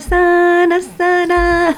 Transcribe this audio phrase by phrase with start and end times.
[0.00, 1.76] さらさら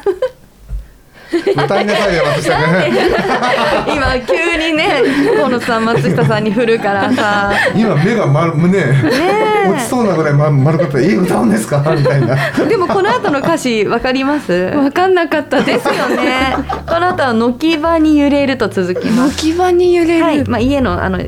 [1.65, 3.95] 歌いなさいよ松下君。
[3.95, 5.03] 今急にね
[5.37, 11.01] 河野さん松下さんに振るからさ今目が丸胸、え落ちそうなぐらいま丸かった。
[11.01, 11.83] え歌うんですか？
[11.97, 12.37] みたいな。
[12.69, 14.53] でもこの後の歌詞わかります？
[14.53, 15.89] わかんなかったでです。
[15.89, 20.25] すよねこの後は軒場に揺れると続きます軒場に揺れる。
[20.25, 21.19] はい、まあ、家のあの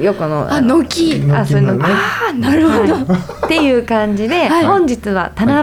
[0.00, 1.30] 横のあ、軒。
[1.34, 2.94] あそういうのねあ、なるほど。
[2.94, 5.62] っていう感じで、はい本日は七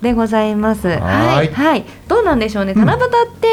[0.00, 0.88] 夕でございます。
[0.88, 1.42] はは
[1.74, 2.74] いい、どうなんでしょうね。
[2.74, 3.08] 七夕っ
[3.40, 3.51] て、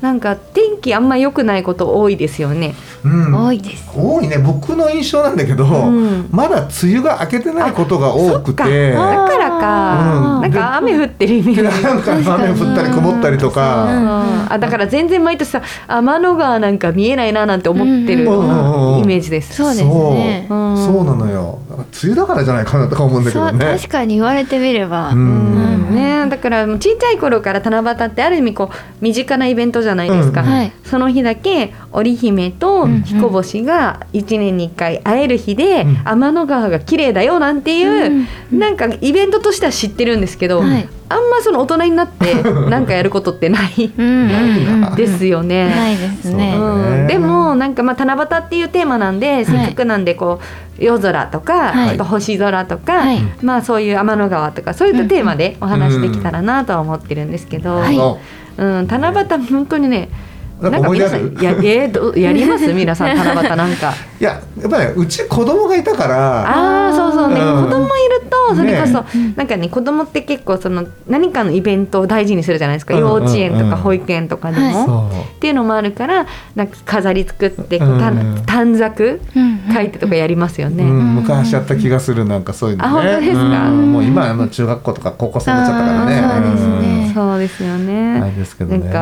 [0.00, 2.74] なんか天気あんま良くないこと多いですよね。
[3.04, 3.46] うん。
[3.46, 3.90] 多いです。
[3.94, 4.38] 多いね。
[4.38, 8.92] 僕の印象なんだけど、んまだ梅雨が明けてないことが多くて。
[8.92, 11.62] だからか、うんなんか雨降ってるイメージ。
[11.62, 13.84] なんか雨降ったり曇ったりとうか。
[13.84, 19.54] んあだから全然毎年さ天の川なんか見えないななんて思ってるうんうんうんイメージです。
[19.54, 20.46] そうですね。
[20.48, 21.58] そううんそうなのよ。
[22.02, 23.64] 梅雨だからじゃないかなとか思うんだけそう、どね。
[23.76, 25.10] 確かに言われてみれば。
[25.10, 25.94] ううんん。
[25.94, 30.72] ね、だからもう小さい頃から七夕ってある意味こう身近なイベントじゃないですか、うんはい。
[30.84, 42.40] その日だけ織姫とうん彦星が1年に1回会える日で、うん天の川が綺麗だよなんていう、なんかイベントとしては知ってるんですけど、はいあんまその大人になって
[42.70, 43.92] なんかやることってない。
[43.98, 44.94] うんうんうん。
[44.94, 45.68] ですよね。
[45.68, 46.54] ないですね。
[46.56, 50.40] そううん、ねでもなんかまあ七夕っていうテーマなんで、せっかくなんでこ
[50.78, 51.94] う夜空とか、はい。
[51.94, 53.20] あと星空とか、はい。
[53.42, 57.96] まあそういう天の川とかそういったテーマでお話できたらなとは思ってるんですけど、はい。
[57.96, 58.18] そ
[58.58, 60.29] うん、七夕本当にねう
[60.60, 62.72] なんか皆さんやえーどやります？
[62.72, 63.92] 皆さん七夕なんか。
[64.20, 67.64] いややっぱりねうち子供がいたからああそうそうね、うん。
[67.64, 67.88] 子供い
[68.20, 75.16] るとそれこそ、ねなんかね子供って結構その何かのイベントを大事にするじゃないですか、うん幼稚園とうんか保育園とかでも、はい。
[75.36, 78.42] っていうのもあるからなんか飾り作ってこう、たうん。
[78.44, 79.74] 短冊うんうん。
[79.74, 80.84] 書いてとかやりますよね。
[80.84, 82.88] うん、昔やった気がするなんかそういうのね。
[82.88, 83.40] あ本当ですか？
[83.40, 83.92] うん。
[83.92, 86.20] もう今はもう中学校とか高校生になっちゃったからね。
[86.20, 87.12] そうですね。
[87.14, 88.20] そうですよね。
[88.20, 88.78] ないですけどね。
[88.78, 88.92] なん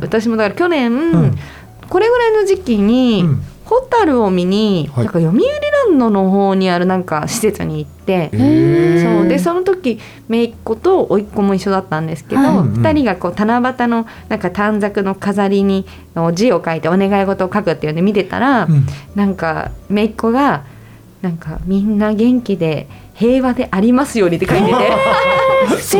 [0.00, 1.38] か私もだから去年、ん。
[1.88, 3.42] これぐらいの時期に、うん。
[3.64, 5.04] ホタルを見に、はい。
[5.04, 5.42] なんか読売
[5.88, 9.20] ランドの方にあるなんか施設に行って、えー。
[9.20, 9.28] そう。
[9.28, 18.86] でその時姪っ子と甥っ子も一緒だったんですけど、はい2人がこう七夕のなんか短冊の飾りにの字を書いてお願い事を書くっていうので見てたら、うん。
[19.14, 20.64] なんか姪っ子が
[21.22, 24.72] なんかみんな元気で平和でありますようにって書いてて。
[25.76, 25.96] す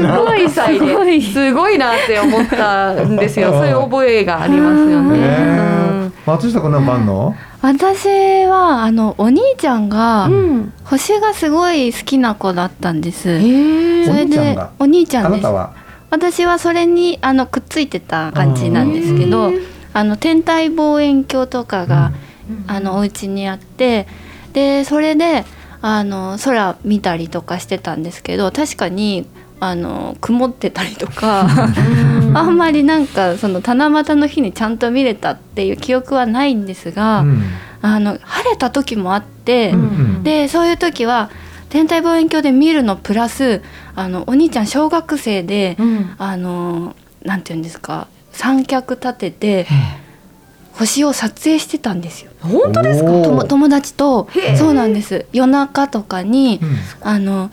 [0.00, 3.50] なごい才すごいですごいなって思ったんですよ。
[3.52, 5.18] そういう覚えがありますよね。
[5.18, 7.34] ね松下君何番の？
[7.60, 10.34] 私はあのお兄ちゃんがうん。
[10.34, 10.72] うん。
[10.84, 13.22] 星がすごい好きな子だったんです。
[13.22, 13.28] そ
[14.12, 15.52] れでお兄ちゃんですあなた。
[15.52, 15.74] は？
[16.10, 19.60] 私はそれにあのくっついてた感じなんですけどうん
[19.92, 22.12] あの天体望遠鏡とかが、
[22.66, 24.08] あのお家にあって
[24.52, 25.44] でそれで
[25.86, 29.26] あの空見たりとかしてたんですけど確かに
[29.60, 31.46] あの曇ってたりとか
[32.32, 37.42] あんまりなんかその七夕の日にちゃんと見れたっていう記憶はないんですが、うん。
[37.82, 39.82] あの晴れた時もあって、うんう
[40.20, 40.22] ん。
[40.22, 41.28] でそういう時は
[41.68, 43.60] 天体望遠鏡で見るのプラス
[43.94, 46.14] あのお兄ちゃん小学生で、うん。
[46.16, 49.66] あのなんていうんですか三脚立てて
[50.74, 52.32] 星を撮影してたんですよ。
[52.40, 53.44] 本当ですか？
[53.46, 54.28] 友達と
[54.58, 55.26] そうなんです。
[55.32, 57.08] 夜中とかに、うん。
[57.08, 57.50] あの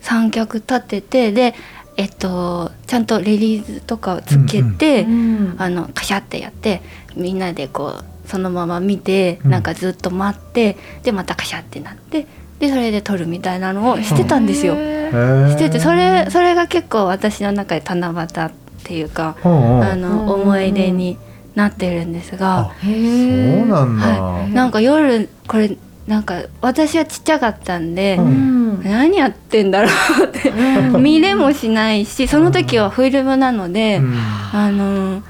[0.00, 1.54] 三脚立ててで
[1.96, 6.80] えっとちゃんとレリースとかをつけて、うんあのカシャってやって
[7.16, 9.50] みんなでこうそのまま見て、うん。
[9.50, 12.26] なんかずっと待ってでまたカシャってなって
[12.60, 14.74] でそれで撮るみたいなのをしてたんですよ。
[14.74, 18.52] しててそれそれが結構私の中で七夕っ
[18.84, 19.82] ていうか、うんうん。
[19.82, 21.18] あのうん思い出に
[21.54, 22.72] なってるんですが。
[22.82, 24.52] そうなんだ、はい。
[24.52, 25.76] なんか夜これ
[26.06, 28.82] なんか私はちっちゃかったんで、ううん。
[28.82, 29.88] 何やってんだろ
[30.22, 30.50] うって
[30.98, 34.14] 見れもしないしその時はフィルムなので、うん。
[34.52, 35.22] あの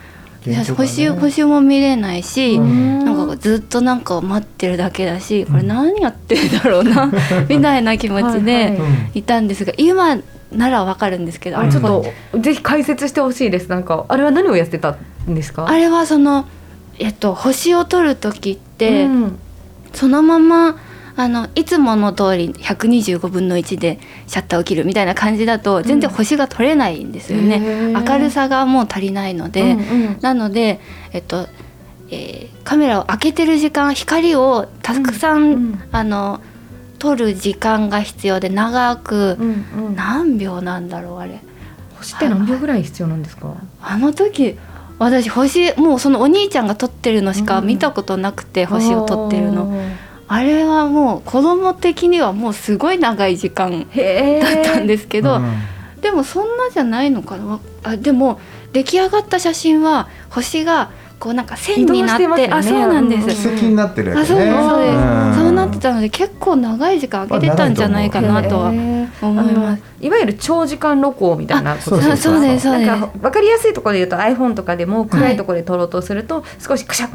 [0.47, 0.65] ね。
[0.77, 3.05] 星星も見れないし、うん。
[3.05, 7.13] なんかずっとなんか待ってるだけだしこれ何やってんだろうな
[7.49, 9.19] みたいな気持ちはいではい。
[9.19, 10.17] いたんですが今
[10.52, 13.69] ならわかるんですけど、あちょっことぜひ解説してほしいです。
[13.69, 14.97] なんかあれは何をやってた
[15.29, 15.67] んですか？
[15.69, 16.47] あれはその、
[16.99, 19.38] えっと、星を取る時って、うん。
[19.93, 20.79] そのまま
[21.17, 28.12] あのいつもの通り125分の1でシャッターを切るみたいな感じだと全然星が取れないんですよね、へー。
[28.12, 29.75] 明るさがもう足りないので、うんう
[30.11, 30.19] ん。
[30.20, 30.81] なので、
[31.12, 31.47] えっと
[32.11, 35.82] えーカメラを開けてる時間光をたくさん、うんうん。
[35.91, 36.41] あの
[37.00, 39.97] 撮る時間が必要で長く、うんうん。
[39.97, 41.41] 何秒なんだろうあれ。
[41.99, 43.56] 星って何秒ぐらい必要なんですか？
[43.82, 44.56] あの時
[44.99, 49.73] 私星もうそのお兄ちゃんが撮ってるのしか見たことなくて、星を撮ってるの。
[50.29, 53.88] あれはもう子供的にはもうすごい長い時間だっ
[54.62, 56.00] たんですけど、うん。
[56.00, 57.61] でもそんなじゃないのかな。
[57.82, 58.41] あでも
[58.73, 60.91] 出来上がった写真は星が
[61.21, 64.57] こうなんか線になってあそうなんです、跡になってるやあそうつねです。
[64.57, 65.35] そうです、ん。
[65.35, 69.27] そうなってたので結構長い時間空けてたんじゃないかなとは思います。
[69.27, 72.35] あのいわゆる長時間録音みたいなことそうそうそう。
[72.35, 77.11] そうですそうですなんか分かりやすいところで言うと iPhone とかでも暗いところで撮ろうとすると少しクシャッ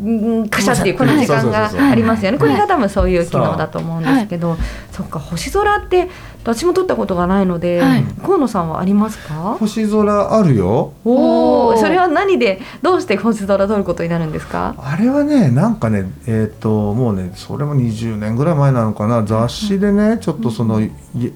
[0.00, 2.38] うんクシャっていうこの時間がありますよね。
[2.38, 4.56] こはいれが多分そういう機能だと思うんですけど、
[4.92, 6.08] そっか星空って
[6.44, 8.04] 私も撮ったことがないので、はい。
[8.22, 9.56] 河野さんはありますか？
[9.58, 10.92] 星空あるよ。
[11.04, 14.74] おお、それは何でどうして星空撮ることになるんですか？
[14.78, 19.24] あれはねなんかねえっ、ともうねそれも20年ぐらい前なのかな。
[19.24, 20.90] 雑誌でねちょっとその,い、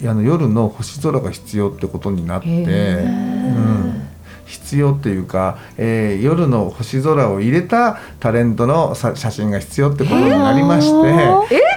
[0.06, 2.64] あの夜の星空が必要ってことになって、うん、
[4.52, 10.88] 必要っていうか、えー夜の星空を入れたタレントのさ写真が必要ってことになりまし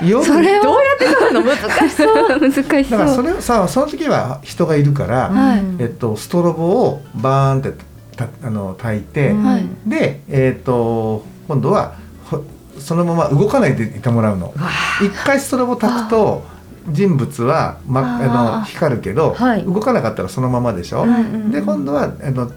[0.01, 1.41] て、夜それどうやって撮るの？
[1.41, 2.39] 難しそう。
[2.39, 2.83] 難しそう。
[2.83, 5.63] だからそれさその時は人がいるから、はい。
[5.79, 7.73] えっと、ストロボをバーンって
[8.17, 9.65] たあの焚いて、うんはい。
[9.87, 11.95] で、えっと今度は
[12.29, 12.43] ほ
[12.77, 14.53] そのまま動かないでいてもらうの。
[15.01, 16.43] 一回ストロボ焚くと
[16.89, 19.63] 人物は、ま、あの光るけど、はい。
[19.63, 21.03] 動かなかったらそのままでしょ？
[21.03, 21.51] うんうん。
[21.51, 22.51] で今度はあの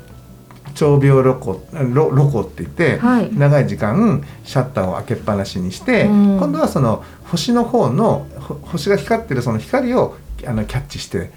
[0.78, 3.34] 長秒ロコロロコって言って、はい。
[3.34, 6.38] 長い時間シャッターを開けっぱなしにして、うん。
[6.38, 10.16] 今度はその星の方のほ星が光ってるその光を
[10.46, 11.32] あのキャッチして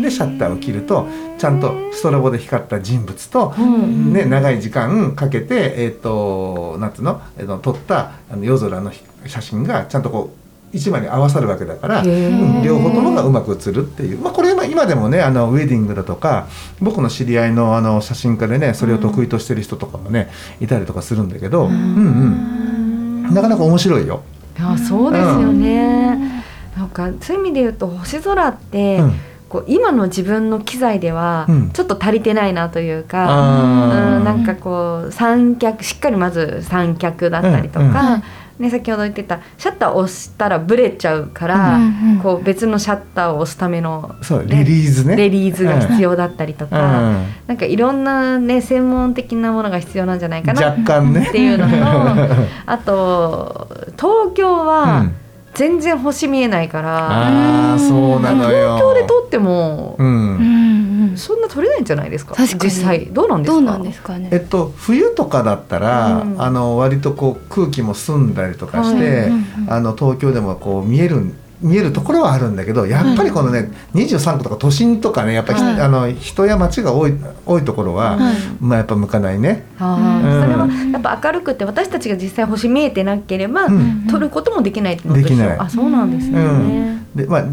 [0.00, 1.08] でシャッターを切ると
[1.38, 4.12] ちゃんとストロボで光った人物と、うん。
[4.12, 8.92] ね、長い時間かけて、えー、となんつうの、えーと撮ったあの夜空の
[9.26, 10.43] 写真がちゃんとこう
[10.74, 16.48] 一枚に合わさるわけだから、両方ともがうまく写るっていう、まあ、これ今今でもねあのウェディングだとか
[16.80, 20.30] 僕の知り合いのあの写真家でねそれを得意としてる人とかもね
[20.60, 21.72] いたりとかするんだけど、うん。
[21.72, 24.22] うん、なかなか面白いよ。
[24.58, 26.44] いやそうですよね。
[26.76, 29.12] なんかそういう意味で言うと星空って、うん。
[29.48, 31.70] こう今の自分の機材ではうん。
[31.70, 37.94] ちょっと足りてないなというか、うん、なんかこう三脚しっかりまず三脚だったりとか、うんうん。
[37.94, 38.22] はい
[38.58, 45.16] ね、先ほど言ってたシャッターを押したらブレちゃうから、うんうんこう別のシャッターを押すためのそうねリリーズね。
[45.16, 51.32] レリーズが必要だったりとうか、んなんかいろんなね専門的なものが必要なんじゃないかな若干ねっ。
[51.32, 51.74] ていうのと
[52.66, 55.14] あと東京うはん
[55.54, 58.76] 全然星見えないから、ああそうなのよ。
[58.76, 61.14] 東京で撮ってもうん。
[61.16, 62.34] そんな撮れないんじゃないですか？
[62.36, 63.06] 実際。
[63.06, 63.42] どうなん
[63.82, 64.18] ですか？
[64.18, 64.30] ね？
[64.32, 66.42] えっと、冬とかだったら、うん。
[66.42, 69.30] あの割とこう空気も澄んだりとかして、
[69.68, 71.20] あの東京でもこう見える
[71.64, 75.80] 見えるところはあるんだけどやっぱりこのね、23区とか都心とかねやっぱり、はい。
[75.80, 77.14] あの人や街が多い
[77.46, 78.36] 多いところは、はい。
[78.60, 79.64] まあやっぱ向かないね。
[79.78, 84.06] あうそれはやっぱ明るくて私たちが実際星見えてなければ、うん。
[84.08, 85.28] 撮ることもできないってことでしょ？
[85.30, 85.58] できない。
[85.58, 87.06] あそうなんですね、うん。
[87.14, 87.44] でまあ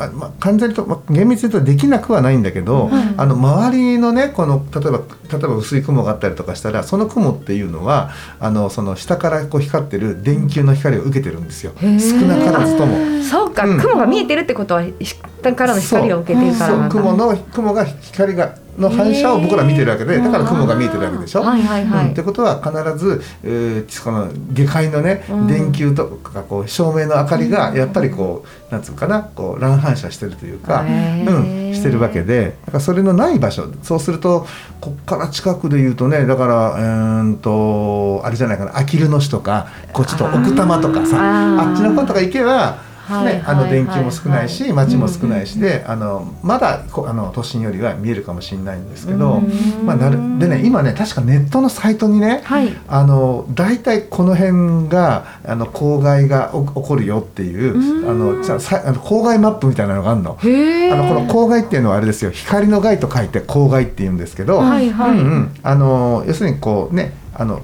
[0.00, 3.14] まあまあ、完全にと、まあ、厳密に言うとできなくはないんだけど、はい。
[3.16, 4.98] あの周りのねこの例えば
[5.30, 11.72] 例えば薄い雲があったりとかしたらその雲っていうのはあのその下からこう光ってる電球の光を受けてるんですよ。
[11.80, 11.86] 少
[12.26, 13.22] なからずとも。
[13.22, 13.80] そうか、うん。
[13.80, 16.78] 雲が見えてるってことは下からの光を受けてるからそう。
[16.78, 21.42] なんだ雲の雲が光がの反射を僕ら見てるわけでだから雲が見えてるわけでしょ？
[21.42, 22.12] はいはいはい、うん。
[22.12, 25.46] ってことは必ず、えー、この下界のね、うん。
[25.46, 29.22] 電球とかこう照明の明かりがやっぱりこうなんつうかな？
[29.22, 32.56] こう乱反射してるというか、うん、してるわけで。
[32.66, 33.66] だからそれのない場所。
[33.82, 34.46] そうすると
[34.80, 38.78] こっから近くで言うとねだからうーんとあれじゃないかな？
[38.78, 42.89] あきる野市とかこっちと奥多摩とかさあっちの方とか行けばはい
[43.24, 44.72] ね、あのはい電球も少ないし、はい。
[44.72, 49.86] 街も少ないしで、あのまだこあの都心よりは見えるかもしれないんですけど、うん。
[49.86, 52.68] まあ、なるでね今ね確かネットのサイトにね、はい。
[52.88, 58.10] あの大体この辺があの公害がお起こるよっていううん。
[58.10, 60.38] あのささあの公害マップみたいなのがあるの。
[60.40, 62.30] あのこの公害っていうのはあれですよ。
[62.30, 67.62] 光の害と書いて公害って言うんですけど、はいはい、うんうん、あの要するにこうねあの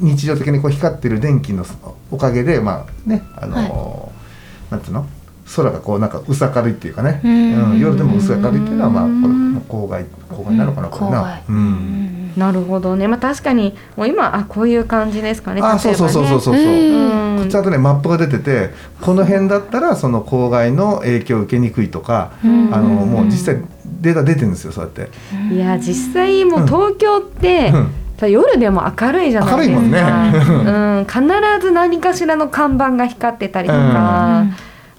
[0.00, 1.64] 日常的にこう光ってる電気の
[2.10, 4.12] おかげでまあねあの、
[4.70, 5.06] なんていうの？
[5.56, 7.76] 空がこうなんか薄明るいっていうかね、ううん。
[7.76, 9.14] ん夜でも薄明るいっていうのはまあこれ
[9.78, 11.40] 郊外郊外なのかなこれな。
[11.48, 12.32] うん。
[12.36, 13.08] なるほどね。
[13.08, 15.62] まあ確かにもう今あこういう感じですかね。
[15.62, 16.54] あそうそうそうそうそう。
[16.54, 16.64] そう。
[16.64, 17.36] うん。
[17.38, 17.48] うん。
[17.48, 22.74] ちゃんとねマップが出ててこの辺だったらその郊外の影響を受けにくいとか、うん。
[22.74, 23.62] あのもう実際
[24.02, 25.08] データ出てるんですよそうやって。
[25.54, 27.90] いや実際もう東京って、うん
[28.26, 29.80] 夜でも明るいじゃないですか。
[29.80, 30.32] ね。
[30.34, 34.44] うん、必ず何かしらの看板が光ってたりとか、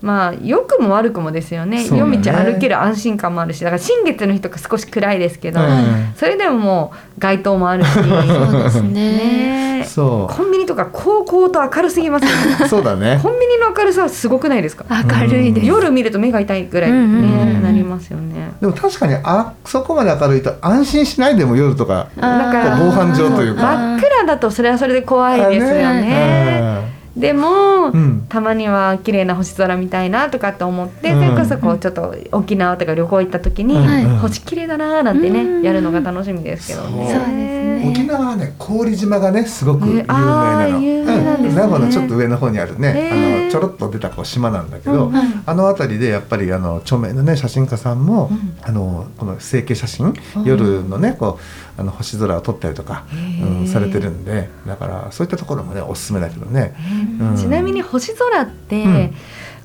[0.01, 1.83] まあ良くも悪くもですよね。
[1.89, 1.97] ね。
[1.97, 6.13] 夜道歩ける安心感もあるしだから新月の日とか少し暗いですけど、うん。
[6.15, 7.89] それでももう街灯もあるし。
[7.95, 8.89] そうですね。
[8.89, 9.79] ね。
[9.81, 12.65] えそコンビニとか高校と明るすぎますよね。
[12.65, 13.19] うそうだね。
[13.23, 14.85] コンビニの明るさはすごくないですか？
[14.89, 15.67] 明るいです。
[15.67, 17.63] 夜見ると目が痛いぐらいね、うんうんうん。
[17.63, 18.51] なりますよね。
[18.61, 23.61] でも確かにあそこまで明るいと安心しないでも夜とかだから防犯上というか。
[23.63, 26.98] 真っ暗だとそれはそれで怖いですよね。
[27.15, 28.25] でも、うん。
[28.29, 31.23] たまには綺麗な星空見たいなとかって思って、うん。
[31.23, 35.63] それこそこうちょっと沖縄とか旅行行った時に、はい星綺麗だなーなんてね、うん。
[35.63, 36.89] やるのが楽しみですけどね。
[36.89, 37.05] そう。
[37.05, 37.91] ですね。
[37.91, 41.61] 沖縄はね郡島がねすごく有名なの、ー有名なんですね。
[41.61, 45.11] 名護のちょっと上の方にあるね、あのちょろっと出たこう島なんだけど、うん。
[45.13, 45.27] はい。
[45.45, 48.57] あの辺りでやっぱりあの著名なね写真家さんも、うん。
[48.61, 50.43] あのこの整形写真、うん。
[50.43, 51.39] 夜のねこ
[51.77, 53.05] うあの星空を撮ったりとか、
[53.41, 56.75] うん、されてるんでだからそういったところもねおすすめだけどね。
[56.99, 57.37] うん。
[57.37, 59.13] ちなみに星空って、うん。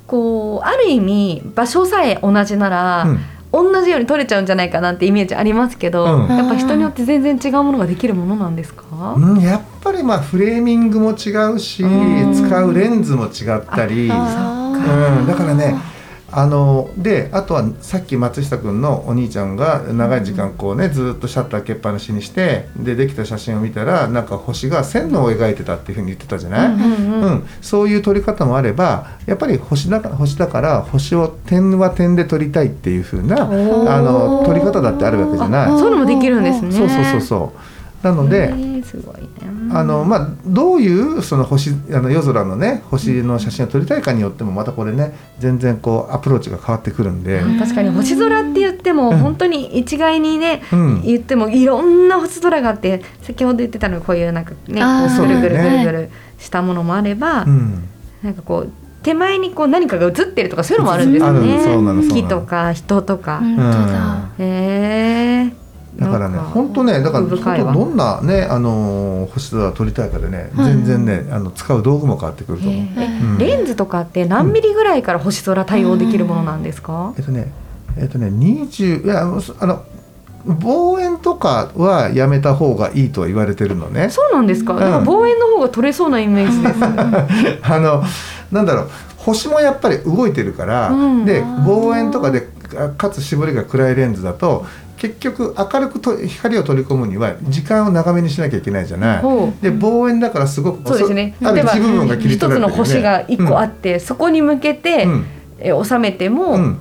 [0.07, 3.21] こうある意味場所さえ同じなら、うん。
[3.73, 6.29] 同じように撮れちゃうんじゃないかなってイメージありますけど、うん。
[6.29, 12.35] やっぱ人によって全然違うものができるものなんですか、うん、やっぱりまあフレーミングも違うし、うん。
[12.35, 15.77] 使うレンズも違ったり、あうん、だからね
[16.37, 35.79] あのであとはさっき松下君のお兄ちゃんが長い時間こうねずっとシャッター開けっぱなしにしてでできた写真を見たらなんか星が線路を描いてたっていうふうに言ってたじゃない、うんうんうんうん、そういう撮り方もあればやっぱり星だから星だから星を点は点で撮りたいっていう風なおーあの撮り方だってあるわけじゃない？
[35.79, 36.73] そういうのもできるんですね。
[36.73, 37.53] そうそうそうそ
[38.03, 39.29] うなので、へーすごいね。
[39.73, 49.19] あのまあ、どういうその星あの夜空のね星の写真を撮りたいかによってもまたこれね全然こうアプローチが変わってくるんで、あ確かに星空って言っても、うん。
[49.19, 51.03] 本当に一概にね、うん。
[51.03, 54.83] 言ってもいろんな星空があって先ほど言ってたのがこういうなんかね
[55.19, 57.89] ぐるぐるぐるぐるしたものもあれば、うん。
[58.23, 61.63] なんかこう手前にこう何かが映ってるとかそういうのもあるんですよあるね。
[61.63, 62.23] そうなのそうなの。
[62.23, 63.39] 木とか人とか。
[63.41, 64.29] 本当だ。
[64.39, 65.64] へえ。
[65.99, 67.27] だからね本当ねだから
[67.73, 72.83] どんなねあのー星空を撮りたいかでね、はい全然ねあの使う道具も変わってくると思う。
[72.83, 77.15] へーうんレンズとかって何ミリぐらいから星空対応できるものなんですか？
[77.17, 77.21] え？
[77.21, 77.53] っとね
[77.97, 79.85] えっとね20いやあの
[80.47, 84.11] 望遠とかはやめた方がいいとは言われてるのね。
[84.11, 84.75] そうなんですか？
[84.75, 86.75] んなんか望遠の方が撮れそうなイメージです。
[87.63, 88.03] あの
[88.53, 94.67] なんだろう星もやっぱり動いてるから、うんで望遠とかでかかつ絞りが暗いレンズだと
[94.97, 99.19] 結局明るくと光を取り込むには時間を長めにしなきゃいけないじゃない。
[99.19, 101.35] ほうで望遠だからすごくそうですね。
[101.43, 105.27] ある例えば一部分が切り取られてねの星が一個あって、そこに向けて、うん
[105.59, 106.79] え収めても、うん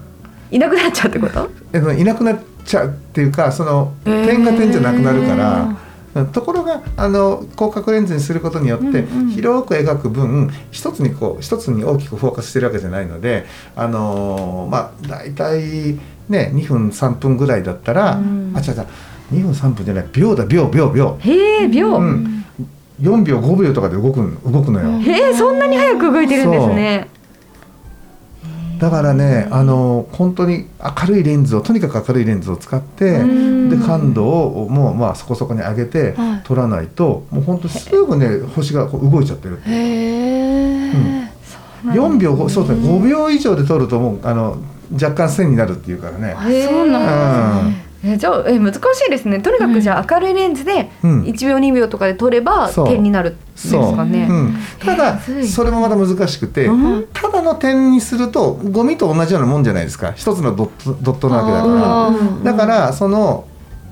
[0.51, 1.49] いなくなっちゃうってこと？
[1.93, 5.75] いなくなっちゃうっていうかその点が点じゃなくなるから。
[6.31, 15.97] ところがあの広角レンズにすることによって、広く描く分一つにこう一つに大きくフォーカスしてるわけじゃないのであのーまあ大体
[16.29, 18.87] ね2分3分ぐらいだったら、うんあ違う違う
[19.31, 21.97] 2分3分じゃない秒だ秒秒秒へえ、秒。
[21.97, 22.45] うん
[23.01, 24.99] 4秒5秒とかで動くん動くのよ。
[24.99, 27.09] へえ、そんなに早く動いてるんですね。
[28.83, 39.61] だからね、あの本当に明るいレンズをとにかく明るいレンズを使ってうんで感度をもうまあそこそこに上げてはい撮らないと、もう本当すぐね星がこう動いちゃってる。
[39.65, 40.91] へえ。
[41.85, 44.57] 4秒5そうですね5秒以上で撮るともうあの
[44.91, 46.35] 若干線になるっていうからね。
[46.67, 47.92] そうなんですね。
[48.05, 49.39] えじゃあえ難しいですね。
[49.39, 51.21] とにかくじゃあ明るいレンズでうん。
[51.23, 54.27] 1秒2秒とかで撮れば点になるんですかね。
[54.29, 54.33] う。
[54.33, 55.47] ん、ただえーむずい。
[55.47, 57.07] それもまた難しくて、うん。
[57.13, 60.11] ただの点にするとゴミと同じようなもんじゃないですか。
[60.15, 62.51] 一つのドットドットなわけだから。
[62.51, 63.45] だからその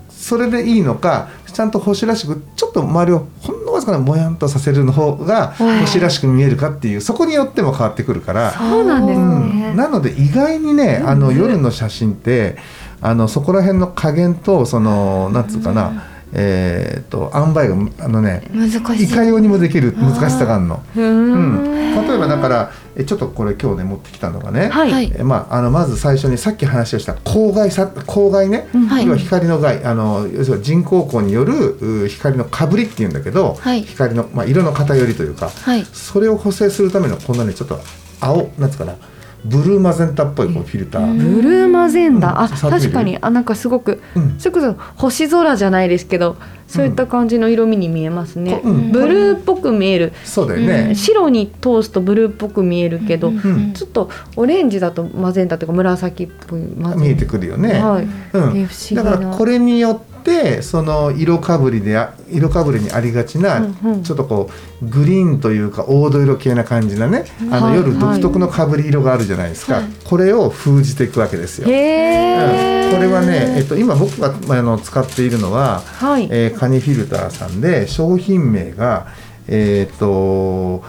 [0.10, 9.60] それでいいのかちゃんと星らしくちょっと周りをほんのわずかなもやんとさせるの方が星らしく見えるかっていうそこによっても変わってくるから、そうなんですうん。
[9.60, 9.74] ね。
[9.74, 12.58] なので意外にねあの夜の写真って
[13.01, 16.03] あのそこら辺の加減とそのなんつうかな、
[16.34, 19.03] えーっと塩梅があのね難しい。
[19.05, 20.81] いかようにもできる難しさがあるの。
[20.96, 24.91] 例えばだからえちょっとこれ今日ね持ってきたのがね、はい。
[24.91, 35.86] はいえまあ、あのまず最初にさっき話をした光害さ光害ね、はい要は光の害あの要するに人工光によるう光のかぶりっていうんだけど、はい光の、まあ、色の偏りというかはい。
[35.86, 37.79] それを補正するためのこんなねちょっと
[38.20, 38.96] 青なんつうかな
[39.44, 42.38] ブルーマゼンタっぽいこうフィルター、ブルーマゼンダ、うん。
[42.40, 43.18] あ確かに。
[43.22, 44.36] あなんかすごくうん。
[44.38, 48.92] それこそ星空じゃないですけどそういった感じの色味に見えますね、こうん。
[48.92, 53.74] ブルーっぽく見える、そうだよね、白に通すとブルーっぽく見えるけど、ん。
[53.74, 56.62] ちょっとオレンジだとマゼンタというか紫っぽい
[56.98, 58.10] 見えてくるよね、はい、うん。
[58.58, 59.04] えー不思議な。
[59.04, 60.11] だからこれによって
[60.62, 64.04] その色かぶりであ色かぶりにありがちな、うんうん。
[64.04, 64.50] ちょっとこ
[64.82, 67.75] うグリーンというか黄土色系な感じなねあのはい。
[67.75, 69.86] 夜独特のかぶり色があるじゃないですか、はい。
[70.04, 71.68] これを封じていくわけですよ。
[71.68, 71.72] うん。
[71.72, 79.08] これはね、えっと、今僕がまああの使っているのは、はい、えーカニフィルターさんで商品名が
[79.48, 80.84] えっ、と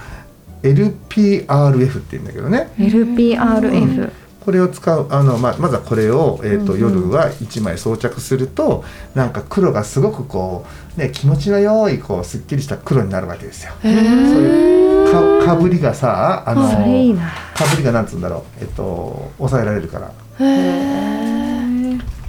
[0.62, 2.70] LPRF って言うんだけどね。
[2.78, 4.10] LPRF、
[4.44, 6.92] これを使うあの、まあ、まずはこれを、えーとうんうん。
[6.94, 8.84] 夜は1枚装着すると
[9.14, 13.72] なんか黒がすごくこう、ね、気持ちの良いこうすっきりした黒になるわけですよ。
[13.82, 20.12] へそういうかかぶりがさあのかぶりがなんつうんだろう、えっと、抑えられるから。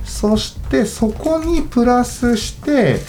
[0.06, 3.00] そしてそこにプラスして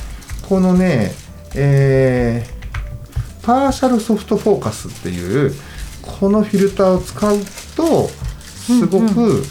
[0.49, 1.12] このね、
[1.54, 2.54] えー
[3.44, 5.52] パーシャルソフトフォーカスっていう
[6.00, 7.38] このフィルターを使う
[7.76, 8.08] と
[8.66, 9.42] すごく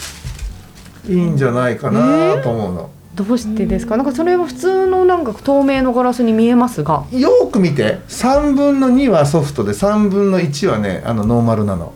[1.08, 2.90] いいんじゃないかなと思うの。
[3.16, 3.96] どうしてですか？
[3.96, 7.06] なんかそれは普通のなんか透明のガラスに見えますが。
[7.12, 8.00] よーく見て。
[8.08, 11.94] 3分の2はソフトで3分の1はねあのノーマルなの。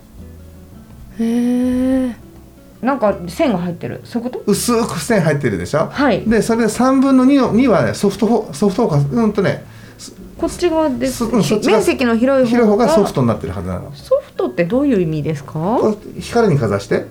[1.18, 2.16] へえ
[2.80, 4.00] なんか線が入ってる。
[4.04, 4.44] そういうこと？
[4.46, 5.88] 薄く線入ってるでしょ？
[5.90, 6.22] はい。
[6.22, 9.12] でそれで3分の2の2はねソフトフォソフトフォーカス。
[9.12, 9.64] うんとね
[10.38, 11.42] こっち側です、面
[11.82, 12.66] 積の広い方が。
[12.66, 13.92] 広い方がソフトになってるはずなの。
[13.94, 15.78] ソフトってどういう意味ですか？
[16.20, 17.06] 光にかざして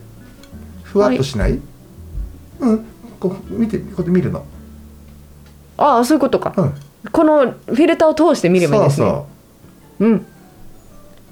[0.84, 1.60] ふわっとしない、
[2.60, 2.86] うん。
[3.20, 4.46] こう見てこうやって見るの、
[5.78, 6.74] ああそういうことか、うん、
[7.12, 9.08] このフィルターを通して見ればいいんですね。
[9.08, 9.26] そ
[10.00, 10.10] うう。
[10.10, 10.26] ん。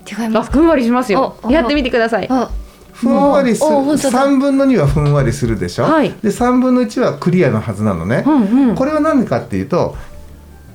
[0.07, 0.51] あ違います。
[0.51, 1.37] ふんわりしますよ。
[1.49, 2.27] やってみてください。
[2.29, 2.51] あ
[2.91, 3.67] ふんわりする。
[3.67, 4.25] おお本当だ。
[4.25, 6.09] 3分の2はふんわりするでしょ、はい。
[6.09, 8.75] で3分の1はクリアのはずなのね、うんうん。
[8.75, 9.95] これは何でかっていうと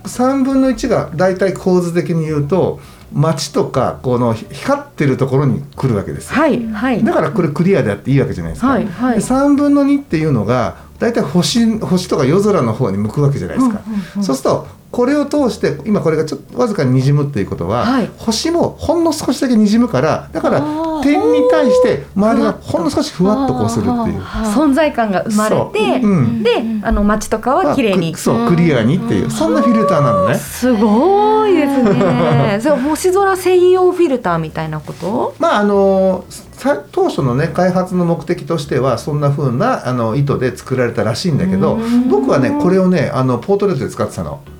[0.04, 2.80] 3分の1が大体構図的に言うと
[3.12, 6.40] 街とかこの光ってるところに来るわけですよ。
[6.40, 7.04] はいはい。
[7.04, 9.18] だからこれクリアであっていいわけじゃないですか、はいはい。
[9.18, 14.22] で3分の2っていうのが大体星星とか夜空の方に向くわけじゃないですか、うんうんうん。
[14.22, 18.10] そうするとこれを通して今これがちょっとわずかに滲むっていうことは、はい。
[18.18, 20.60] 星もほんの少しだけ滲むからだから
[21.02, 24.20] 点に対して周りがほんの少しふわっとこうするっていう。
[24.20, 26.10] 存在感が生まれて、そう。
[26.10, 26.42] うん。
[26.42, 26.50] で
[26.82, 28.16] あの街とかは綺麗に。
[28.16, 30.34] そうクリアにっていうそんなフィルターなのね。
[30.34, 32.58] すごいですね。
[32.62, 35.34] それ星空専用フィルターみたいなこと？
[35.38, 42.08] まああのさ当初のね開発の目的としてはそんな風なあの意図で作られたらしいんだけどうん。
[42.08, 44.40] 僕はねこれをねあのポートレートで使ってたの。
[44.46, 44.59] お。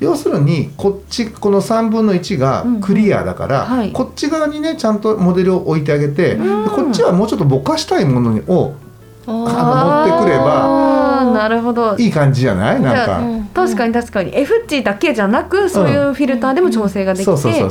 [0.00, 3.92] 要するにこっちこの3分の1がクリアだから、うんうんはい。
[3.92, 6.64] こっち側にねちゃんとモデルを置いてあげて、うん。
[6.64, 8.74] でこっちはもうちょっとぼかしたいものを
[9.26, 11.96] ああの持ってくればなるほど。
[11.98, 12.80] いい感じじゃない？
[12.80, 13.18] なんか。
[13.20, 13.44] うん。
[13.46, 14.36] 確かに確かに。
[14.36, 17.70] F 値だけじゃなくそういうフィルターでも調整ができてまた違う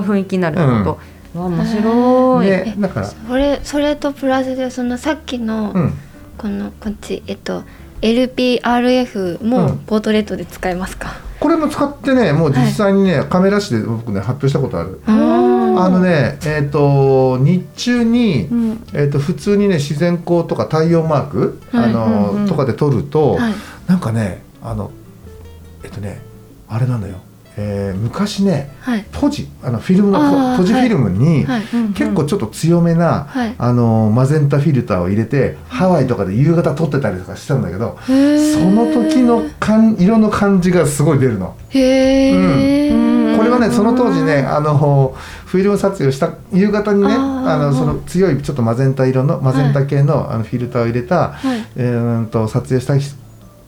[0.00, 0.98] 雰囲気になるってこ
[1.34, 5.92] と、わ面白い、ね、だから、それそれとプラスでそのさっきの、うん、
[6.38, 7.64] このこっちえっと
[8.00, 9.78] LPRF もうん。
[9.78, 15.00] ポートレートで使えますか、これも使ってねもう実際にね、カメラ誌で僕ね発表したことある。
[15.06, 15.48] うん
[15.78, 18.70] あのねえっ、と日中に、うん。
[18.92, 21.84] えー、と普通にね自然光とか太陽マーク、はい。
[21.84, 22.48] あのうんうん。
[22.48, 23.54] とかで撮ると、はい。
[23.86, 24.90] なんかねあの
[25.84, 26.20] えっ、とね
[26.68, 27.20] あれなのよ、
[27.60, 29.04] えー昔ねはい。
[29.10, 31.62] ポジあのフィルムのポジフィルムに、はい。
[31.94, 33.54] 結構ちょっと強めな、はい。
[33.58, 41.56] あのマゼンタフィルターを入れてハワイとかで夕方撮ってたりとかしたんだけど、その時の感色の感じがすごい出るの。
[41.70, 43.36] へえ、うん。
[43.36, 51.66] これはねその当時ねあのフィルム撮影をした夕方にねあのその強いちょっとマゼンタ色のマゼンタ系の,、あのフィルターを入れた、はい。
[51.76, 52.94] えー、と撮影した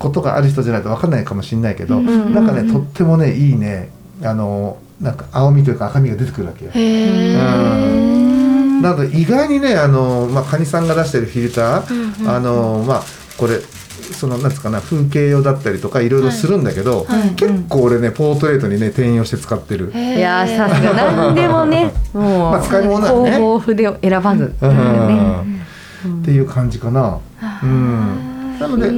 [0.00, 3.90] ことがある人じゃないと分かんないかもしれないけど、うんうんなんかねとってもねいいね。
[4.22, 6.70] あのなんか青みというか赤みが出てくるわけよ。
[8.82, 13.02] なので意外にねあの、まあ、カニさんが出してるフィルター、うんうんあのまあ
[13.36, 17.20] これそのなんつうかな風景用だったりとかいろいろするんだけど、はい。
[17.20, 17.30] はい。
[17.34, 19.92] 結構俺ねポートレートにね転用して使ってる。
[19.94, 20.94] いやーさすが。
[20.94, 23.30] 何でもね もう、まあ使い物はね。
[23.32, 24.70] 広報筆を選ばず、うん。
[25.08, 25.60] ね
[26.22, 27.18] っていう感じかな。
[27.62, 28.29] うん
[28.60, 28.90] なので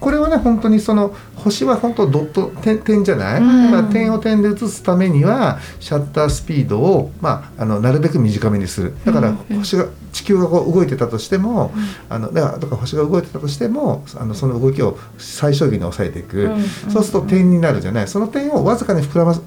[0.00, 8.94] これはね本当にその星は本当ドット点点じゃない、うんだから点を点で写すためにはシャッタースピードを、まあ、あのなるべく短めにする。
[9.04, 11.72] だから星が地球がこう動いてたとしても、
[12.08, 16.62] あのだからだから星が動いてたとしてもあのその動きを最小限に抑えていく、うん。
[16.90, 18.08] そうすると点になるじゃない？
[18.08, 19.42] その点をわずかに膨らます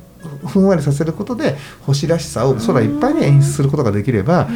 [0.45, 4.47] ふんわりさせることで星らしさを空いっぱいに演出することができれば、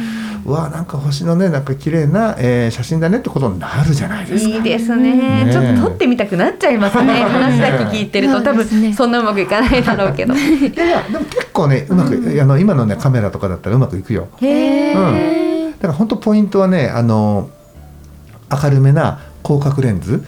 [0.44, 4.56] うわなんか星のねなんか綺麗な、えー写真だねってことになるじゃないですか。
[4.56, 5.44] いいですね。
[5.44, 7.22] ねちょっと撮ってみたくなっちゃいますね。
[7.24, 8.42] 話だけ聞いてると。
[8.42, 10.34] 多分そんなうまくいかないだろうけど。
[10.34, 14.28] へ いやいやでも結構ねうまく、あの今のねカメラとかだったらうまくいくよ。
[14.42, 14.94] え、
[15.72, 17.48] だから本当ポイントはねあの
[18.62, 20.24] 明るめな広角レンズ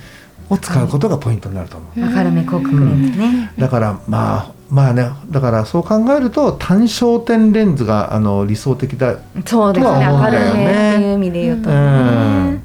[0.50, 2.00] を使うことがポイントになると思う。
[2.00, 10.64] 明るめ広角レンズね、だからまあまあねだからそう考えると単焦点レンズがあの理想的だ、とは思うんだよね。
[10.66, 12.62] めっていう意味で言うとね、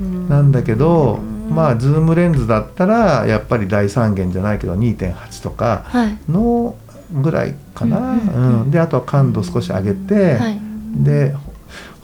[0.00, 0.28] うん。
[0.28, 6.18] なんだけど、まあズームレンズだったらやっぱり大三元じゃないけど2.8とかはい。
[6.30, 6.76] の
[7.12, 10.60] ぐらいかな、うんうんであとは感度少し上げて、はい。
[10.96, 11.52] でほ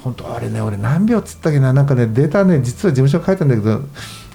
[0.05, 1.75] 本当あれね俺何秒っつったっけな？
[1.75, 3.83] なんかねデータね実は事務所書いたんだけど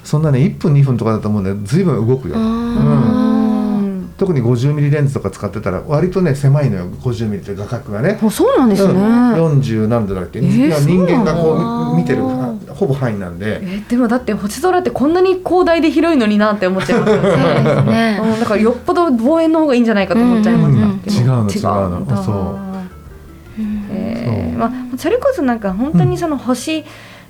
[0.04, 2.36] そんなね1分2分とかだと思うんで随分動くよ。
[2.38, 3.14] あうん
[4.17, 8.17] 特に 50mm レンズとか使ってたら割とね狭いのよ 50mm って画角がね。
[8.21, 12.21] あそうなんですね、うん、40何度だっけ、えーいや人間がこそう見てる
[12.75, 17.84] ほぼ範囲なんで、えでもだって星空ってこんなに広大で広いのになって思っちゃいますよね。
[17.91, 18.38] ねう。
[18.38, 18.39] ん。
[18.39, 21.39] だからよっぽど望遠の方がいいんじゃないかと思っちゃいましたけど、うん。
[21.39, 22.06] うん違うの。
[22.06, 22.23] 違うの。
[22.23, 23.62] そう。
[23.62, 24.51] うんえー。
[24.51, 24.60] そう。
[24.60, 26.84] まあ、それこそなんか本当にその星、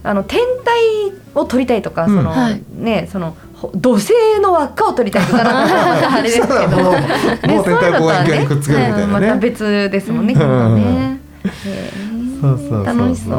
[0.03, 2.15] あの天体を撮りたいとか、うん。
[2.15, 2.61] そのはい。
[2.75, 3.35] ねそのほ
[3.75, 5.69] 土星の輪っかを撮りたいとか なん
[6.01, 9.39] かあれですけど、もう天体望遠鏡にくっつけるみたいなまたね。
[9.39, 10.39] 別ですもんね、うん。
[10.39, 11.19] きっとね。
[11.65, 12.85] えーそうそうそう。
[12.85, 13.31] そう楽しそ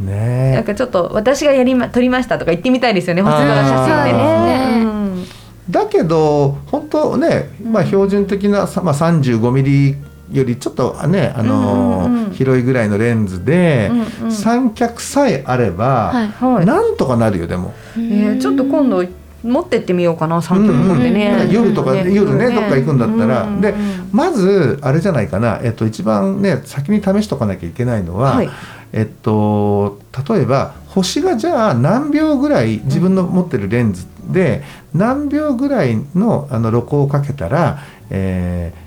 [0.00, 0.04] う。
[0.04, 0.16] なん
[0.56, 5.26] ねかちょっと私がやりま撮りましたとか言ってみたいですよね星空写真ってね。
[5.70, 9.96] だけど本当ね、まあ、標準的な、さまあ、35ミリ
[10.32, 12.30] よりちょっとね、あのーうんうんうん。
[12.32, 14.32] 広いぐらいのレンズで、うんうん。
[14.32, 16.66] 三脚さえあれば、はいはい。
[16.66, 17.74] なんとかなるよでも。
[17.96, 19.04] えーちょっと今度
[19.42, 21.48] 持ってってみようかな三脚持ってね、うん。
[21.48, 21.52] うん。
[21.52, 23.42] 夜とかね夜ねどっか行くんだったら。
[23.42, 23.60] うん。
[23.60, 23.74] で
[24.12, 28.50] まずあれじゃないかな、えっと、一番ね先に試しとかなきゃいけないのは、はい。
[28.92, 34.62] えっと、例えば星がじゃあ何秒ぐらい自分の持ってるレンズで
[34.94, 37.78] 何秒ぐらいのあの露光をかけたら、
[38.10, 38.81] えー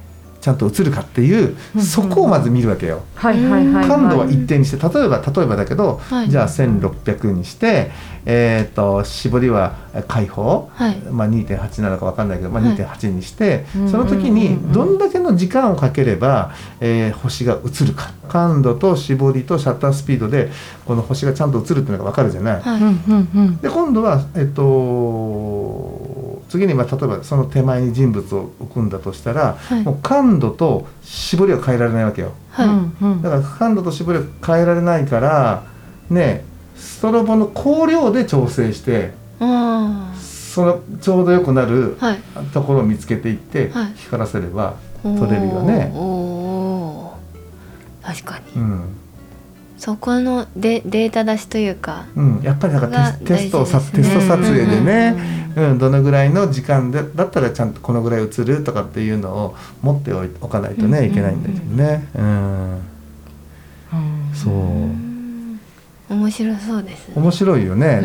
[0.45, 3.01] ちゃんと映るかっていううんそこをまず見るわけよ。
[3.15, 3.87] はいはいはいはい。
[3.87, 6.29] 感度は一定にして例えば例えばだけど、はい。
[6.29, 7.89] じゃあ1600にして、
[8.27, 9.75] えー、と絞りは
[10.07, 10.95] 開放、はい。
[11.11, 12.75] まあ、2.8なのか分かんないけど、まあ、はい。
[12.75, 18.11] 2.8にして、うんその時にどんだけの時間をかければ、えー星が映るか。
[18.27, 20.49] 感度と絞りとシャッタースピードで
[20.85, 22.61] この星がちゃんと映るっていうのが分かるじゃない？
[23.61, 24.61] で今度は、えっと、
[26.55, 29.83] 次にまあ例えばその手前に人物を置くんだとしたら、はい。
[29.83, 32.31] もう感度と絞りは変えられないわけよ。
[32.51, 33.23] はい。
[33.23, 35.63] だから感度と絞りは変えられないから
[36.09, 36.45] ね
[36.77, 41.97] ストロボの光量で調整してあそのちょうどよくなる
[42.53, 43.93] ところを見つけていって、はい。
[43.95, 45.91] 光らせれば撮れるよね。
[48.01, 48.61] 確かに。
[48.61, 48.97] うん
[49.85, 55.15] そこのデデータ出しというかうん、やっぱりなんかがテステストねテスト撮影でね、
[55.55, 61.05] ううんどのぐらいの時間でだったらちゃんとこのぐらい映るとかっていうのを持っておかないとね、うん。
[61.05, 62.07] いけないんだけどね。
[62.15, 62.81] うん、うん。
[64.33, 64.53] そう。
[64.53, 65.59] うん
[66.09, 67.99] 面白そうです面白いよね。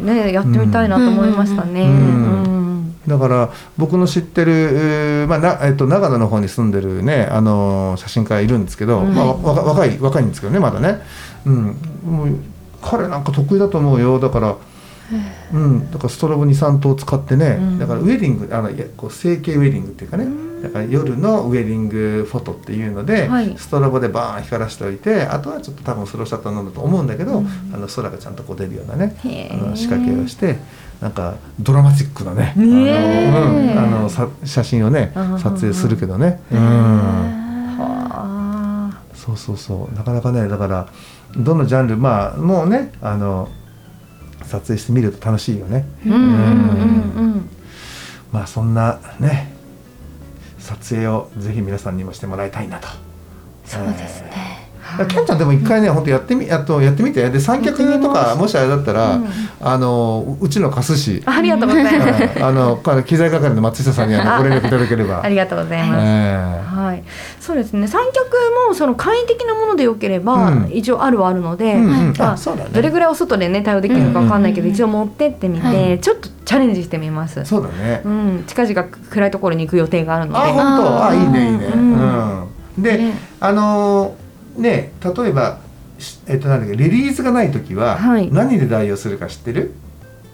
[0.00, 1.82] ねやってみたいなと思いましたね。
[1.82, 2.52] うん。
[2.52, 2.67] うん
[3.08, 9.14] だから僕の知ってる、えーまあなえっと、長野の方に住んでるね、あの写真家いるんですけど、うん。
[9.14, 11.00] まあ、若い若いんですけどねまだね、
[11.44, 12.36] うん、もう
[12.82, 14.20] 彼なんか得意だと思うよ。
[14.20, 14.56] だから、
[15.52, 17.78] うん、だからストロボ23灯使ってね、うん。
[17.78, 20.26] だからウェディングあのいやこう整形ウェディングっていうかね、
[20.62, 23.54] だから夜のウェディングフォトっていうので、はい。
[23.56, 27.46] ストロボでバーン光らしておいてあとはちょっと多分スローシャッターなんだと思うんだけど、うん。
[27.72, 29.16] あの空がちゃんとこう出るようなね
[29.50, 30.56] あの仕掛けをして
[31.00, 32.54] なんかドラマチックなね。
[32.56, 33.74] ねえ。
[33.76, 35.38] あのうん、さ写真をねうん。
[35.38, 36.58] 撮影するけどね、うん、
[37.78, 39.94] はあそうそうそう。
[39.94, 40.88] なかなかねだから
[41.36, 43.48] どのジャンルまあもうねあの
[44.44, 45.84] 撮影してみると楽しいよね。
[48.32, 49.52] まあそんなね
[50.58, 52.88] 撮影をぜひ皆さんにもしてもらいたいなと。
[53.64, 54.30] そうですね。
[54.30, 54.57] だから
[55.06, 59.28] ケンちゃんでも一回ね、本当やってみ、やっとやってみて、で三脚とかもしあれだったら、うん
[59.60, 62.44] あのうちの貸すし、ありがとうございます。
[62.44, 65.22] あの機材係の松下さんにあのご連絡いただければ。
[65.22, 66.04] ありがとうございます。
[66.04, 67.02] えはい、
[67.40, 68.28] そうですね三脚
[68.68, 72.66] もその簡易的なものでよければ、うん一応あるはあるので、えうんうんまあね。
[72.72, 77.44] どれぐらいお外でね対応できるのかわかんないけど、うんうん一応持ってってみて、はいちょっとチャレンジしてみます。
[77.44, 78.00] そうだね。
[78.04, 80.52] うん、近々暗いところに行く予定があるのあ、で。
[80.52, 81.66] 本当、あ、いいね、いいね。
[81.66, 82.82] ううん。
[82.82, 84.27] で、ねあのー
[84.58, 85.58] ね、例えば、
[85.98, 88.30] しえっと、なんだっけ、レディースがない時は、はい。
[88.32, 89.72] 何で代用するか知ってる？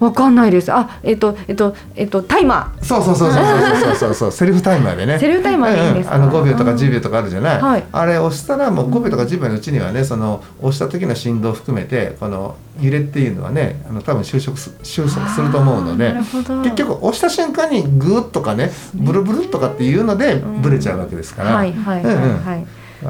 [0.01, 0.73] わかんないです。
[0.73, 5.15] あえっ、とえっ、とえっ、とタイマそうそうそうそうそうそうそう セルフタイマーでね。
[5.15, 6.29] ーセルフタイマーでいいんですか、うんうん。
[6.29, 7.85] あの5秒とかうん10秒とかあるじゃない、はい。
[7.91, 16.61] あれ押したらもう5秒とか10秒のうちにはねその押した時の振動を含めてこの揺れっていうのはねあの多分収束す収束すると思うのであーなるほど。
[16.63, 22.45] 結局押した瞬間にグーッとかねブルブルとかっていうのでブレちゃうわけですから、はいはいはいはい、うんうん。
[22.45, 22.59] まあ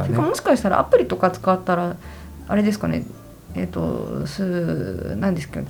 [0.00, 0.06] ね。
[0.06, 1.96] それかもしかしたらアプリとか使ったら
[2.48, 3.04] あれですかね。
[3.56, 5.60] えっ、とす何ですか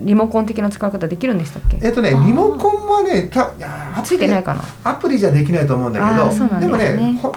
[0.00, 1.78] リモコン的な使い方できるんでしたっけ？
[1.82, 3.52] えっとねリモコンはねた
[4.02, 4.62] ついてないかな。
[4.84, 7.32] アプリじゃできないと思うんだけどでなんでもねほ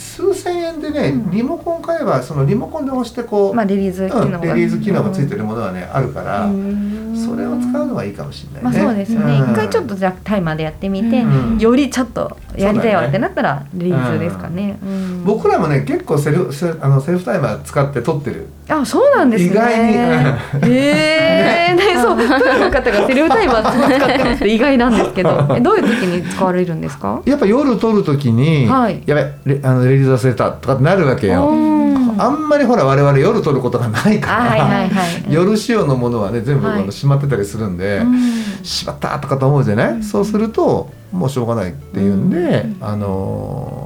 [0.00, 1.30] 数千円でね、うん。
[1.30, 7.14] リモコン買えばそのリモコンで押してこう、まあリリース機能が、うん、レディース機能がついてるものはね、あるから、うん。
[7.14, 8.80] それを使うのはいいかもしれないね。
[8.82, 9.52] まあそうですね、うん。
[9.52, 11.58] 一回ちょっとじゃあタイマーでやってみて、うん。
[11.58, 15.24] よりちょっとやりたいわってなったらレリーズですかね、うん。
[15.24, 18.48] 僕らもね結構セルセあのセルフタイマー使って撮ってる。
[18.70, 19.50] あそうなんですね。
[19.50, 19.96] 意外に。
[19.96, 22.28] うんへえ、 ね、そうプロ
[22.58, 25.46] の方がセルフタイマー使ってますって意外なんですけど。
[25.56, 27.20] えどういう時に使われるんですか？
[27.24, 29.02] やっぱ夜撮るときに、はい。
[29.06, 31.48] やべレあのレリーズ忘れたとかなるわけよ。
[31.48, 31.90] うん。
[32.18, 34.88] あんまりほら我々夜撮ることがないから、あはいはいはい。
[35.30, 36.84] 夜仕様のものはね全部あはい。
[36.84, 38.18] のしまってたりするんで、うん。
[38.62, 43.79] しまったとかと思うじゃない、そうするともうしょうがないっていうんで、あのー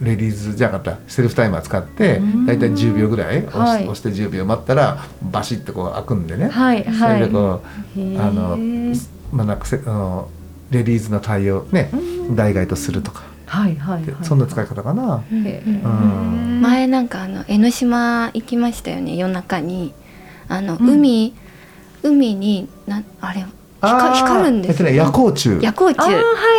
[0.00, 2.46] レディースじゃなかったセルフタイマー使ってうん。
[2.46, 3.82] だいたい10秒ぐらい押し,、はい。
[3.84, 7.62] 押して10秒待ったらバシッとこう開くんでね、はいそれはいでこ
[7.96, 8.58] う、あの
[9.32, 10.28] まあなんかせあの
[10.70, 11.90] レディースの対応ね
[12.34, 14.14] 代替とするとか、はいはいはい。
[14.22, 15.22] そんな使い方かな。
[15.30, 16.60] うん。
[16.62, 19.92] 前なんかあの江ノ島行きましたよね夜中に。
[20.48, 20.88] あの、うん。
[20.88, 21.34] 海
[22.02, 23.44] 海になあれ
[23.80, 25.48] 光光るんですえっとね夜光虫。
[25.48, 26.14] 夜光あー虫は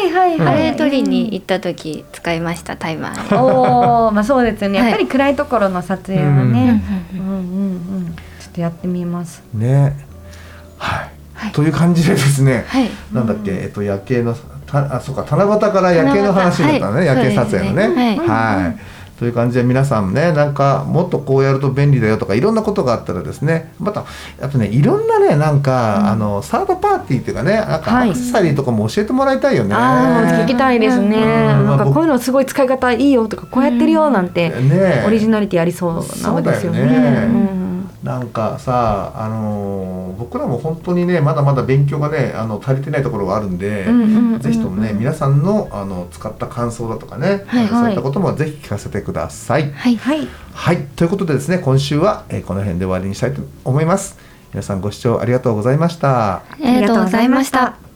[0.07, 0.55] いはいはい。
[0.55, 3.29] あれ取りに行った時使いましたタイマー。
[3.29, 3.35] で。
[3.35, 4.79] おおまあそうですよね。
[4.79, 6.51] やっぱりは暗いところの撮影はうん。
[6.53, 7.39] ね、ううんんうんう
[8.09, 8.15] ん。
[8.39, 9.43] ちょっとやってみます。
[9.53, 9.95] ね。
[10.77, 11.09] はい。
[11.35, 11.51] はい。
[11.51, 12.65] という感じでですね。
[12.67, 12.89] はい。
[13.13, 17.05] なんだっけ、えっと夜景のたあそうか七夕から夜景の話だったね、七夕。
[17.05, 18.17] 夜景撮影のね。
[18.19, 18.79] はい。
[19.21, 24.03] という感じで皆さんねなんかもっとこうやると便利だよとかいろんなことがあったらですねまた
[24.41, 28.09] あとねいろんなねなんか、あのサードパーティーっていうかねなんかはい。
[28.09, 29.75] アクセサリーとかも教えてもらいたいよね。
[29.75, 31.23] ああ聞きたいですね、うん。
[31.67, 36.35] なんかこういうのすごい使い方いいよとかこうやってるよなんて、ねオリジナリティありそうなのですよね。
[36.35, 37.53] そうだよね。
[37.55, 37.60] うん
[38.03, 43.85] なんかさ、あのー僕らも本当にねまだまだ勉強がねあの足りてないところがあるんで、
[44.39, 49.71] ぜひともね皆さんのあの使った感想だとかね、はいそういったこともぜひ聞かせてください。
[49.71, 54.17] はいはいはいということでですね今週は、えーこの辺で終わりにしたいと思います。
[54.53, 56.35] 皆さんご視聴ありがとうございました。
[56.37, 57.90] ありがとうございました。